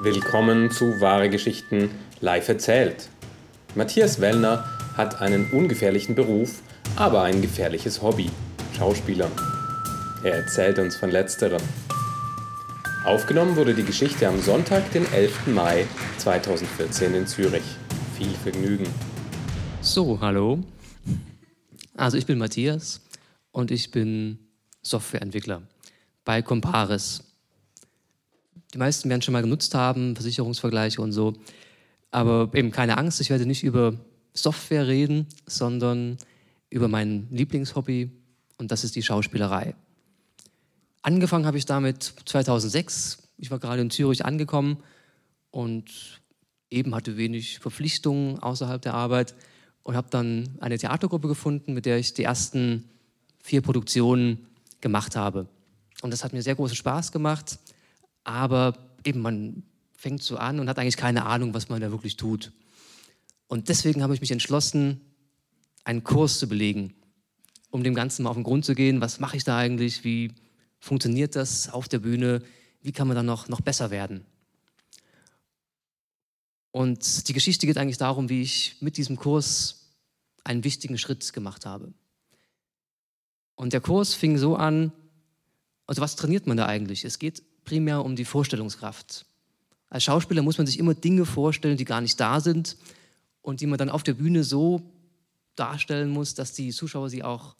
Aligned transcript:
Willkommen 0.00 0.70
zu 0.70 1.00
Wahre 1.00 1.28
Geschichten 1.28 1.90
live 2.20 2.48
erzählt. 2.48 3.08
Matthias 3.74 4.20
Wellner 4.20 4.64
hat 4.96 5.20
einen 5.20 5.50
ungefährlichen 5.50 6.14
Beruf, 6.14 6.62
aber 6.94 7.22
ein 7.22 7.42
gefährliches 7.42 8.00
Hobby, 8.00 8.30
Schauspieler. 8.76 9.28
Er 10.22 10.36
erzählt 10.36 10.78
uns 10.78 10.94
von 10.94 11.10
letzterem. 11.10 11.60
Aufgenommen 13.04 13.56
wurde 13.56 13.74
die 13.74 13.82
Geschichte 13.82 14.28
am 14.28 14.40
Sonntag, 14.40 14.88
den 14.92 15.04
11. 15.12 15.48
Mai 15.48 15.84
2014 16.18 17.14
in 17.14 17.26
Zürich. 17.26 17.64
Viel 18.16 18.30
Vergnügen. 18.44 18.86
So, 19.80 20.20
hallo. 20.20 20.60
Also 21.96 22.18
ich 22.18 22.26
bin 22.26 22.38
Matthias 22.38 23.00
und 23.50 23.72
ich 23.72 23.90
bin 23.90 24.38
Softwareentwickler 24.80 25.62
bei 26.24 26.40
Comparis. 26.40 27.27
Die 28.74 28.78
meisten 28.78 29.08
werden 29.08 29.22
schon 29.22 29.32
mal 29.32 29.42
genutzt 29.42 29.74
haben, 29.74 30.14
Versicherungsvergleiche 30.14 31.00
und 31.00 31.12
so. 31.12 31.34
Aber 32.10 32.50
eben 32.54 32.70
keine 32.70 32.98
Angst, 32.98 33.20
ich 33.20 33.30
werde 33.30 33.46
nicht 33.46 33.64
über 33.64 33.94
Software 34.34 34.86
reden, 34.86 35.26
sondern 35.46 36.18
über 36.70 36.88
mein 36.88 37.28
Lieblingshobby 37.30 38.10
und 38.58 38.70
das 38.70 38.84
ist 38.84 38.96
die 38.96 39.02
Schauspielerei. 39.02 39.74
Angefangen 41.02 41.46
habe 41.46 41.58
ich 41.58 41.64
damit 41.64 42.02
2006. 42.02 43.28
Ich 43.38 43.50
war 43.50 43.58
gerade 43.58 43.82
in 43.82 43.90
Zürich 43.90 44.24
angekommen 44.24 44.78
und 45.50 46.20
eben 46.70 46.94
hatte 46.94 47.16
wenig 47.16 47.60
Verpflichtungen 47.60 48.38
außerhalb 48.38 48.82
der 48.82 48.94
Arbeit 48.94 49.34
und 49.82 49.96
habe 49.96 50.08
dann 50.10 50.56
eine 50.60 50.76
Theatergruppe 50.76 51.28
gefunden, 51.28 51.72
mit 51.72 51.86
der 51.86 51.98
ich 51.98 52.14
die 52.14 52.24
ersten 52.24 52.84
vier 53.42 53.62
Produktionen 53.62 54.46
gemacht 54.80 55.16
habe. 55.16 55.48
Und 56.02 56.12
das 56.12 56.24
hat 56.24 56.32
mir 56.32 56.42
sehr 56.42 56.56
großen 56.56 56.76
Spaß 56.76 57.12
gemacht, 57.12 57.58
aber 58.24 58.76
eben 59.04 59.20
man 59.20 59.62
fängt 59.96 60.22
so 60.22 60.36
an 60.36 60.60
und 60.60 60.68
hat 60.68 60.78
eigentlich 60.78 60.96
keine 60.96 61.26
Ahnung, 61.26 61.54
was 61.54 61.68
man 61.68 61.80
da 61.80 61.90
wirklich 61.90 62.16
tut. 62.16 62.52
Und 63.48 63.68
deswegen 63.68 64.02
habe 64.02 64.14
ich 64.14 64.20
mich 64.20 64.30
entschlossen, 64.30 65.00
einen 65.84 66.04
Kurs 66.04 66.38
zu 66.38 66.48
belegen, 66.48 66.94
um 67.70 67.82
dem 67.82 67.94
Ganzen 67.94 68.22
mal 68.22 68.30
auf 68.30 68.36
den 68.36 68.44
Grund 68.44 68.64
zu 68.64 68.74
gehen. 68.74 69.00
Was 69.00 69.20
mache 69.20 69.36
ich 69.36 69.44
da 69.44 69.56
eigentlich? 69.56 70.04
Wie 70.04 70.34
funktioniert 70.78 71.34
das 71.34 71.68
auf 71.70 71.88
der 71.88 71.98
Bühne? 71.98 72.42
Wie 72.82 72.92
kann 72.92 73.08
man 73.08 73.16
da 73.16 73.22
noch, 73.22 73.48
noch 73.48 73.60
besser 73.60 73.90
werden? 73.90 74.24
Und 76.70 77.28
die 77.28 77.32
Geschichte 77.32 77.66
geht 77.66 77.78
eigentlich 77.78 77.98
darum, 77.98 78.28
wie 78.28 78.42
ich 78.42 78.76
mit 78.80 78.98
diesem 78.98 79.16
Kurs 79.16 79.88
einen 80.44 80.64
wichtigen 80.64 80.98
Schritt 80.98 81.32
gemacht 81.32 81.66
habe. 81.66 81.92
Und 83.56 83.72
der 83.72 83.80
Kurs 83.80 84.14
fing 84.14 84.38
so 84.38 84.54
an, 84.54 84.92
also 85.86 86.02
was 86.02 86.14
trainiert 86.14 86.46
man 86.46 86.56
da 86.56 86.66
eigentlich? 86.66 87.04
Es 87.04 87.18
geht 87.18 87.42
primär 87.68 88.02
um 88.02 88.16
die 88.16 88.24
Vorstellungskraft. 88.24 89.26
Als 89.90 90.04
Schauspieler 90.04 90.42
muss 90.42 90.56
man 90.56 90.66
sich 90.66 90.78
immer 90.78 90.94
Dinge 90.94 91.26
vorstellen, 91.26 91.76
die 91.76 91.84
gar 91.84 92.00
nicht 92.00 92.18
da 92.18 92.40
sind 92.40 92.78
und 93.42 93.60
die 93.60 93.66
man 93.66 93.78
dann 93.78 93.90
auf 93.90 94.02
der 94.02 94.14
Bühne 94.14 94.42
so 94.42 94.82
darstellen 95.54 96.08
muss, 96.08 96.34
dass 96.34 96.54
die 96.54 96.70
Zuschauer 96.70 97.10
sie 97.10 97.22
auch 97.22 97.56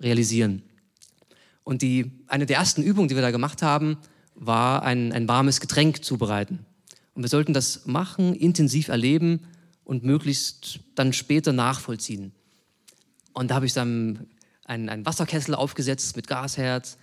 realisieren. 0.00 0.62
Und 1.62 1.82
die, 1.82 2.10
eine 2.26 2.46
der 2.46 2.56
ersten 2.56 2.82
Übungen, 2.82 3.08
die 3.08 3.16
wir 3.16 3.22
da 3.22 3.30
gemacht 3.30 3.60
haben, 3.60 3.98
war 4.34 4.82
ein, 4.82 5.12
ein 5.12 5.28
warmes 5.28 5.60
Getränk 5.60 6.02
zubereiten. 6.02 6.64
Und 7.12 7.22
wir 7.22 7.28
sollten 7.28 7.52
das 7.52 7.84
machen, 7.84 8.34
intensiv 8.34 8.88
erleben 8.88 9.40
und 9.84 10.04
möglichst 10.04 10.80
dann 10.94 11.12
später 11.12 11.52
nachvollziehen. 11.52 12.32
Und 13.34 13.50
da 13.50 13.56
habe 13.56 13.66
ich 13.66 13.74
dann 13.74 14.26
einen, 14.64 14.88
einen 14.88 15.04
Wasserkessel 15.04 15.54
aufgesetzt 15.54 16.16
mit 16.16 16.28
Gasherd, 16.28 16.96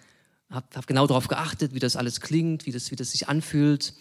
habe 0.49 0.67
hab 0.75 0.87
genau 0.87 1.07
darauf 1.07 1.27
geachtet, 1.27 1.73
wie 1.73 1.79
das 1.79 1.95
alles 1.95 2.21
klingt, 2.21 2.65
wie 2.65 2.71
das, 2.71 2.91
wie 2.91 2.95
das 2.95 3.11
sich 3.11 3.27
anfühlt. 3.27 3.93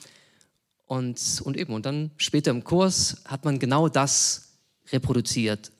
Und, 0.86 1.40
und 1.44 1.56
eben, 1.56 1.72
und 1.72 1.86
dann 1.86 2.10
später 2.16 2.50
im 2.50 2.64
Kurs 2.64 3.22
hat 3.24 3.44
man 3.44 3.58
genau 3.58 3.88
das 3.88 4.58
reproduziert. 4.92 5.72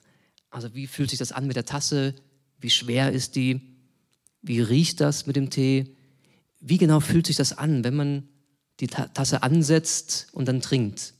Also 0.49 0.73
wie 0.73 0.87
fühlt 0.87 1.09
sich 1.09 1.19
das 1.19 1.31
an 1.31 1.47
mit 1.47 1.55
der 1.55 1.65
Tasse? 1.65 2.15
Wie 2.59 2.69
schwer 2.69 3.11
ist 3.11 3.35
die? 3.35 3.61
Wie 4.41 4.61
riecht 4.61 5.01
das 5.01 5.27
mit 5.27 5.35
dem 5.35 5.49
Tee? 5.49 5.95
Wie 6.59 6.77
genau 6.77 6.99
fühlt 6.99 7.27
sich 7.27 7.35
das 7.35 7.57
an, 7.57 7.83
wenn 7.83 7.95
man 7.95 8.27
die 8.79 8.87
Tasse 8.87 9.43
ansetzt 9.43 10.27
und 10.31 10.47
dann 10.47 10.61
trinkt? 10.61 11.13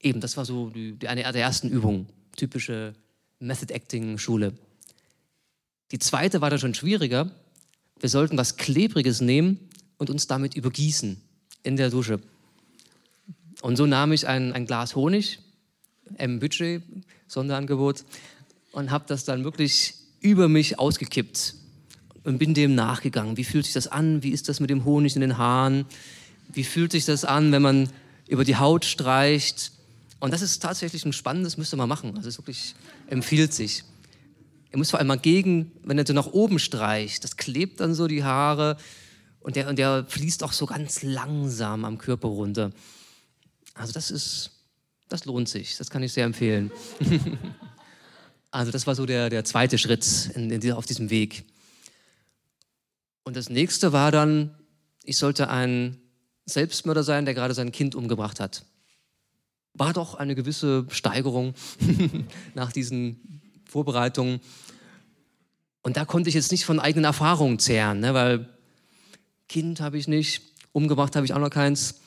Eben, 0.00 0.20
das 0.20 0.36
war 0.36 0.44
so 0.44 0.68
die, 0.70 0.98
die 0.98 1.08
eine 1.08 1.22
der 1.22 1.42
ersten 1.42 1.68
Übungen, 1.68 2.08
typische 2.36 2.94
Method 3.38 3.72
Acting 3.72 4.18
Schule. 4.18 4.52
Die 5.92 5.98
zweite 5.98 6.40
war 6.40 6.50
dann 6.50 6.58
schon 6.58 6.74
schwieriger. 6.74 7.30
Wir 8.02 8.08
sollten 8.08 8.36
was 8.36 8.56
Klebriges 8.56 9.20
nehmen 9.20 9.60
und 9.96 10.10
uns 10.10 10.26
damit 10.26 10.56
übergießen 10.56 11.20
in 11.62 11.76
der 11.76 11.88
Dusche. 11.88 12.20
Und 13.60 13.76
so 13.76 13.86
nahm 13.86 14.10
ich 14.10 14.26
ein, 14.26 14.52
ein 14.52 14.66
Glas 14.66 14.96
Honig, 14.96 15.38
im 16.18 16.40
Budget, 16.40 16.82
Sonderangebot, 17.28 18.04
und 18.72 18.90
habe 18.90 19.04
das 19.06 19.24
dann 19.24 19.44
wirklich 19.44 19.94
über 20.20 20.48
mich 20.48 20.80
ausgekippt 20.80 21.54
und 22.24 22.38
bin 22.38 22.54
dem 22.54 22.74
nachgegangen. 22.74 23.36
Wie 23.36 23.44
fühlt 23.44 23.66
sich 23.66 23.74
das 23.74 23.86
an? 23.86 24.24
Wie 24.24 24.30
ist 24.30 24.48
das 24.48 24.58
mit 24.58 24.68
dem 24.68 24.84
Honig 24.84 25.14
in 25.14 25.20
den 25.20 25.38
Haaren? 25.38 25.86
Wie 26.52 26.64
fühlt 26.64 26.90
sich 26.90 27.04
das 27.04 27.24
an, 27.24 27.52
wenn 27.52 27.62
man 27.62 27.88
über 28.26 28.44
die 28.44 28.56
Haut 28.56 28.84
streicht? 28.84 29.70
Und 30.18 30.32
das 30.32 30.42
ist 30.42 30.60
tatsächlich 30.60 31.04
ein 31.04 31.12
spannendes, 31.12 31.56
müsste 31.56 31.76
man 31.76 31.88
machen. 31.88 32.16
Also 32.16 32.28
es 32.28 32.36
wirklich 32.36 32.74
empfiehlt 33.06 33.54
sich. 33.54 33.84
Er 34.72 34.78
muss 34.78 34.90
vor 34.90 34.98
allem 34.98 35.08
mal 35.08 35.18
gegen, 35.18 35.70
wenn 35.84 35.98
er 35.98 36.06
so 36.06 36.14
nach 36.14 36.28
oben 36.28 36.58
streicht, 36.58 37.22
das 37.24 37.36
klebt 37.36 37.80
dann 37.80 37.94
so 37.94 38.06
die 38.06 38.24
Haare 38.24 38.78
und 39.40 39.54
der, 39.56 39.68
und 39.68 39.78
der 39.78 40.06
fließt 40.08 40.42
auch 40.42 40.52
so 40.52 40.64
ganz 40.64 41.02
langsam 41.02 41.84
am 41.84 41.98
Körper 41.98 42.28
runter. 42.28 42.70
Also 43.74 43.92
das 43.92 44.10
ist, 44.10 44.50
das 45.10 45.26
lohnt 45.26 45.50
sich, 45.50 45.76
das 45.76 45.90
kann 45.90 46.02
ich 46.02 46.14
sehr 46.14 46.24
empfehlen. 46.24 46.70
also 48.50 48.72
das 48.72 48.86
war 48.86 48.94
so 48.94 49.04
der, 49.04 49.28
der 49.28 49.44
zweite 49.44 49.76
Schritt 49.76 50.30
in, 50.34 50.50
in, 50.50 50.72
auf 50.72 50.86
diesem 50.86 51.10
Weg. 51.10 51.44
Und 53.24 53.36
das 53.36 53.50
nächste 53.50 53.92
war 53.92 54.10
dann, 54.10 54.54
ich 55.04 55.18
sollte 55.18 55.50
ein 55.50 55.98
Selbstmörder 56.46 57.02
sein, 57.02 57.26
der 57.26 57.34
gerade 57.34 57.52
sein 57.52 57.72
Kind 57.72 57.94
umgebracht 57.94 58.40
hat. 58.40 58.64
War 59.74 59.92
doch 59.92 60.14
eine 60.14 60.34
gewisse 60.34 60.86
Steigerung 60.88 61.52
nach 62.54 62.72
diesen 62.72 63.41
Vorbereitungen. 63.72 64.40
Und 65.82 65.96
da 65.96 66.04
konnte 66.04 66.28
ich 66.28 66.34
jetzt 66.34 66.52
nicht 66.52 66.64
von 66.64 66.78
eigenen 66.78 67.04
Erfahrungen 67.04 67.58
zehren, 67.58 68.00
ne, 68.00 68.14
weil 68.14 68.48
Kind 69.48 69.80
habe 69.80 69.98
ich 69.98 70.08
nicht, 70.08 70.42
umgebracht 70.72 71.16
habe 71.16 71.26
ich 71.26 71.32
auch 71.34 71.38
noch 71.38 71.50
keins. 71.50 72.00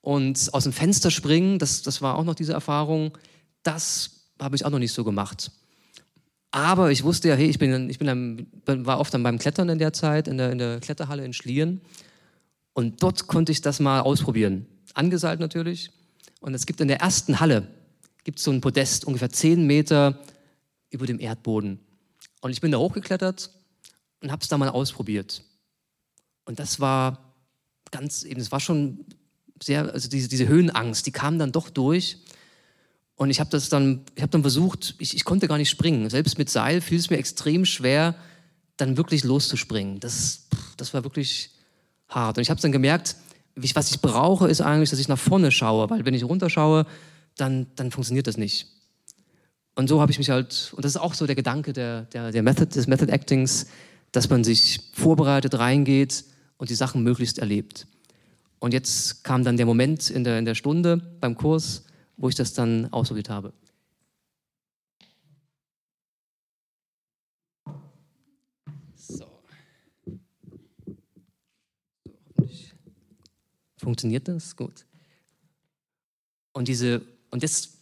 Und 0.00 0.48
aus 0.52 0.64
dem 0.64 0.72
Fenster 0.72 1.10
springen, 1.10 1.58
das, 1.58 1.82
das 1.82 2.02
war 2.02 2.16
auch 2.16 2.24
noch 2.24 2.34
diese 2.34 2.52
Erfahrung, 2.52 3.16
das 3.62 4.10
habe 4.40 4.56
ich 4.56 4.64
auch 4.64 4.70
noch 4.70 4.78
nicht 4.78 4.92
so 4.92 5.04
gemacht. 5.04 5.50
Aber 6.50 6.90
ich 6.90 7.04
wusste 7.04 7.28
ja, 7.28 7.34
hey, 7.34 7.48
ich, 7.48 7.58
bin, 7.58 7.88
ich 7.88 7.98
bin, 7.98 8.46
war 8.64 8.98
oft 8.98 9.12
dann 9.14 9.22
beim 9.22 9.38
Klettern 9.38 9.68
in 9.68 9.78
der 9.78 9.92
Zeit, 9.92 10.28
in 10.28 10.38
der, 10.38 10.52
in 10.52 10.58
der 10.58 10.80
Kletterhalle 10.80 11.24
in 11.24 11.32
Schlieren. 11.32 11.80
Und 12.74 13.02
dort 13.02 13.26
konnte 13.26 13.52
ich 13.52 13.60
das 13.60 13.80
mal 13.80 14.00
ausprobieren. 14.00 14.66
Angeseilt 14.94 15.40
natürlich. 15.40 15.90
Und 16.40 16.54
es 16.54 16.66
gibt 16.66 16.80
in 16.80 16.88
der 16.88 17.00
ersten 17.00 17.40
Halle 17.40 17.68
gibt 18.24 18.38
so 18.38 18.50
ein 18.50 18.60
Podest, 18.60 19.04
ungefähr 19.04 19.30
zehn 19.30 19.66
Meter 19.66 20.18
über 20.92 21.06
dem 21.06 21.18
Erdboden. 21.18 21.80
Und 22.40 22.52
ich 22.52 22.60
bin 22.60 22.70
da 22.70 22.78
hochgeklettert 22.78 23.50
und 24.20 24.30
habe 24.30 24.42
es 24.42 24.48
da 24.48 24.58
mal 24.58 24.68
ausprobiert. 24.68 25.42
Und 26.44 26.58
das 26.58 26.80
war 26.80 27.34
ganz 27.90 28.24
eben, 28.24 28.40
es 28.40 28.52
war 28.52 28.60
schon 28.60 29.04
sehr, 29.62 29.92
also 29.92 30.08
diese, 30.08 30.28
diese 30.28 30.48
Höhenangst, 30.48 31.06
die 31.06 31.12
kam 31.12 31.38
dann 31.38 31.52
doch 31.52 31.70
durch. 31.70 32.18
Und 33.14 33.30
ich 33.30 33.40
habe 33.40 33.50
das 33.50 33.68
dann, 33.68 34.04
ich 34.14 34.22
habe 34.22 34.30
dann 34.30 34.42
versucht, 34.42 34.96
ich, 34.98 35.14
ich 35.14 35.24
konnte 35.24 35.48
gar 35.48 35.58
nicht 35.58 35.70
springen. 35.70 36.10
Selbst 36.10 36.38
mit 36.38 36.50
Seil 36.50 36.80
fiel 36.80 36.98
es 36.98 37.10
mir 37.10 37.18
extrem 37.18 37.64
schwer, 37.64 38.14
dann 38.76 38.96
wirklich 38.96 39.22
loszuspringen. 39.22 40.00
Das, 40.00 40.48
das 40.76 40.92
war 40.94 41.04
wirklich 41.04 41.50
hart. 42.08 42.38
Und 42.38 42.42
ich 42.42 42.50
habe 42.50 42.60
dann 42.60 42.72
gemerkt, 42.72 43.16
was 43.54 43.90
ich 43.90 44.00
brauche, 44.00 44.48
ist 44.48 44.60
eigentlich, 44.60 44.90
dass 44.90 44.98
ich 44.98 45.08
nach 45.08 45.18
vorne 45.18 45.52
schaue, 45.52 45.90
weil 45.90 46.04
wenn 46.04 46.14
ich 46.14 46.24
runterschaue, 46.24 46.86
dann, 47.36 47.66
dann 47.76 47.90
funktioniert 47.90 48.26
das 48.26 48.36
nicht. 48.36 48.66
Und 49.74 49.88
so 49.88 50.00
habe 50.00 50.12
ich 50.12 50.18
mich 50.18 50.30
halt, 50.30 50.72
und 50.76 50.84
das 50.84 50.92
ist 50.92 51.00
auch 51.00 51.14
so 51.14 51.26
der 51.26 51.34
Gedanke 51.34 51.72
der, 51.72 52.02
der, 52.02 52.30
der 52.30 52.42
Method, 52.42 52.66
des 52.66 52.86
Method 52.86 53.10
Actings, 53.10 53.66
dass 54.12 54.28
man 54.28 54.44
sich 54.44 54.80
vorbereitet, 54.92 55.58
reingeht 55.58 56.24
und 56.58 56.68
die 56.68 56.74
Sachen 56.74 57.02
möglichst 57.02 57.38
erlebt. 57.38 57.86
Und 58.58 58.74
jetzt 58.74 59.24
kam 59.24 59.42
dann 59.44 59.56
der 59.56 59.66
Moment 59.66 60.10
in 60.10 60.24
der, 60.24 60.38
in 60.38 60.44
der 60.44 60.54
Stunde 60.54 60.98
beim 61.20 61.36
Kurs, 61.36 61.84
wo 62.16 62.28
ich 62.28 62.34
das 62.34 62.52
dann 62.52 62.92
ausprobiert 62.92 63.30
habe. 63.30 63.52
So. 68.94 69.26
Funktioniert 73.78 74.28
das? 74.28 74.54
Gut. 74.54 74.84
Und 76.52 76.68
diese, 76.68 77.00
und 77.30 77.42
jetzt 77.42 77.78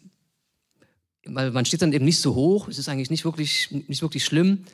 weil 1.26 1.50
man 1.50 1.64
steht 1.64 1.82
dann 1.82 1.92
eben 1.92 2.04
nicht 2.04 2.20
so 2.20 2.34
hoch, 2.34 2.68
es 2.68 2.78
ist 2.78 2.88
eigentlich 2.88 3.10
nicht 3.10 3.24
wirklich, 3.24 3.70
nicht 3.70 4.02
wirklich 4.02 4.24
schlimm, 4.24 4.64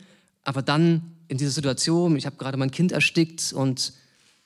aber 0.44 0.62
dann 0.62 1.02
in 1.28 1.38
dieser 1.38 1.50
Situation, 1.50 2.16
ich 2.16 2.26
habe 2.26 2.36
gerade 2.36 2.56
mein 2.56 2.70
Kind 2.70 2.92
erstickt 2.92 3.52
und 3.52 3.92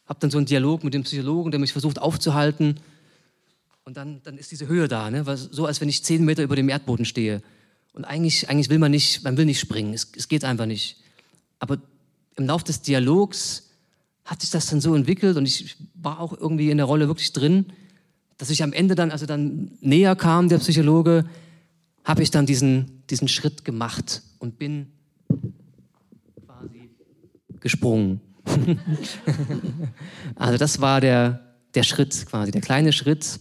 habe 0.06 0.18
dann 0.20 0.30
so 0.30 0.38
einen 0.38 0.46
Dialog 0.46 0.82
mit 0.82 0.94
dem 0.94 1.02
Psychologen, 1.02 1.50
der 1.50 1.60
mich 1.60 1.72
versucht 1.72 2.00
aufzuhalten. 2.00 2.80
Und 3.84 3.96
dann, 3.96 4.22
dann 4.24 4.38
ist 4.38 4.50
diese 4.50 4.66
Höhe 4.66 4.88
da, 4.88 5.10
ne? 5.10 5.24
so 5.36 5.66
als 5.66 5.80
wenn 5.80 5.88
ich 5.88 6.02
zehn 6.04 6.24
Meter 6.24 6.42
über 6.42 6.56
dem 6.56 6.68
Erdboden 6.68 7.04
stehe. 7.04 7.42
Und 7.92 8.04
eigentlich, 8.04 8.48
eigentlich 8.48 8.70
will 8.70 8.78
man 8.78 8.90
nicht, 8.90 9.24
man 9.24 9.36
will 9.36 9.44
nicht 9.44 9.60
springen, 9.60 9.92
es, 9.92 10.10
es 10.16 10.28
geht 10.28 10.44
einfach 10.44 10.66
nicht. 10.66 10.96
Aber 11.58 11.78
im 12.36 12.46
Laufe 12.46 12.64
des 12.64 12.82
Dialogs 12.82 13.70
hat 14.24 14.40
sich 14.40 14.50
das 14.50 14.66
dann 14.66 14.80
so 14.80 14.94
entwickelt 14.94 15.36
und 15.36 15.44
ich 15.44 15.76
war 15.94 16.20
auch 16.20 16.32
irgendwie 16.32 16.70
in 16.70 16.76
der 16.78 16.86
Rolle 16.86 17.08
wirklich 17.08 17.32
drin, 17.32 17.66
dass 18.38 18.48
ich 18.50 18.62
am 18.62 18.72
Ende 18.72 18.94
dann, 18.94 19.10
also 19.10 19.26
dann 19.26 19.72
näher 19.80 20.16
kam, 20.16 20.48
der 20.48 20.58
Psychologe, 20.58 21.26
habe 22.10 22.24
ich 22.24 22.32
dann 22.32 22.44
diesen, 22.44 23.04
diesen 23.08 23.28
Schritt 23.28 23.64
gemacht 23.64 24.22
und 24.40 24.58
bin 24.58 24.88
quasi 26.44 26.90
gesprungen. 27.60 28.20
also 30.34 30.58
das 30.58 30.80
war 30.80 31.00
der, 31.00 31.54
der 31.74 31.84
Schritt 31.84 32.26
quasi, 32.26 32.50
der 32.50 32.62
kleine 32.62 32.92
Schritt, 32.92 33.38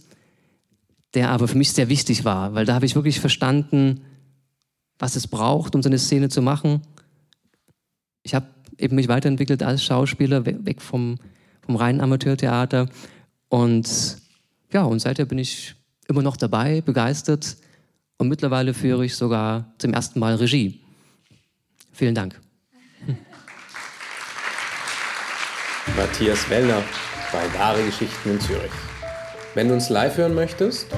der 1.14 1.30
aber 1.30 1.48
für 1.48 1.58
mich 1.58 1.72
sehr 1.72 1.88
wichtig 1.88 2.24
war, 2.24 2.54
weil 2.54 2.64
da 2.64 2.74
habe 2.74 2.86
ich 2.86 2.94
wirklich 2.94 3.18
verstanden, 3.18 4.02
was 5.00 5.16
es 5.16 5.26
braucht, 5.26 5.74
um 5.74 5.82
so 5.82 5.88
eine 5.88 5.98
Szene 5.98 6.28
zu 6.28 6.40
machen. 6.40 6.82
Ich 8.22 8.36
habe 8.36 8.46
eben 8.78 8.94
mich 8.94 9.08
weiterentwickelt 9.08 9.64
als 9.64 9.82
Schauspieler, 9.82 10.46
weg 10.46 10.80
vom, 10.80 11.18
vom 11.62 11.74
reinen 11.74 12.00
Amateurtheater. 12.00 12.88
Und 13.48 14.16
ja, 14.72 14.84
und 14.84 15.00
seither 15.00 15.24
bin 15.24 15.38
ich 15.38 15.74
immer 16.06 16.22
noch 16.22 16.36
dabei, 16.36 16.82
begeistert. 16.82 17.56
Und 18.20 18.28
mittlerweile 18.28 18.74
führe 18.74 19.06
ich 19.06 19.16
sogar 19.16 19.72
zum 19.78 19.94
ersten 19.94 20.20
Mal 20.20 20.34
Regie. 20.34 20.78
Vielen 21.90 22.14
Dank. 22.14 22.38
Matthias 25.96 26.50
Wellner 26.50 26.82
bei 27.32 27.58
Wahre 27.58 27.82
Geschichten 27.82 28.32
in 28.32 28.38
Zürich. 28.38 28.70
Wenn 29.54 29.68
du 29.68 29.74
uns 29.74 29.88
live 29.88 30.18
hören 30.18 30.34
möchtest, 30.34 30.88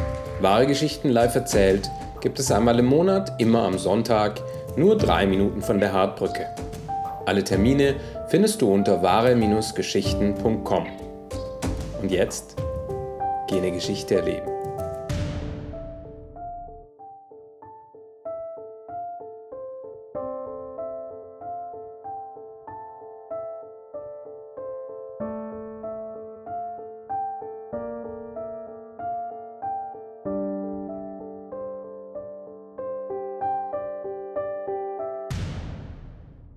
Wahre 0.40 0.66
Geschichten 0.66 1.10
live 1.10 1.36
erzählt, 1.36 1.88
gibt 2.20 2.40
es 2.40 2.50
einmal 2.50 2.80
im 2.80 2.86
Monat, 2.86 3.40
immer 3.40 3.62
am 3.62 3.78
Sonntag, 3.78 4.40
nur 4.76 4.98
drei 4.98 5.24
Minuten 5.24 5.62
von 5.62 5.78
der 5.78 5.92
Hartbrücke. 5.92 6.48
Alle 7.24 7.44
Termine 7.44 7.94
findest 8.30 8.60
du 8.60 8.74
unter 8.74 9.00
wahre-geschichten.com. 9.00 10.86
Und 12.02 12.10
jetzt, 12.10 12.56
geh 13.46 13.58
eine 13.58 13.70
Geschichte 13.70 14.16
erleben. 14.16 14.51